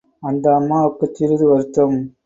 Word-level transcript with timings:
அந்த 0.23 0.55
அம்மாவுக்கு 0.55 1.05
சிறிது 1.13 1.47
வருத்தம். 1.47 1.97